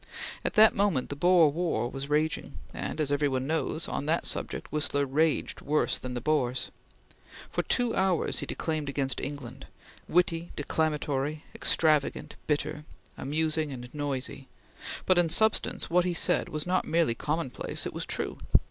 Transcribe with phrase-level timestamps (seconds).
[0.43, 4.25] At that moment the Boer War was raging, and, as every one knows, on that
[4.25, 6.71] subject Whistler raged worse than the Boers.
[7.51, 9.67] For two hours he declaimed against England
[10.07, 12.83] witty, declamatory, extravagant, bitter,
[13.15, 14.47] amusing, and noisy;
[15.05, 18.39] but in substance what he said was not merely commonplace it was true!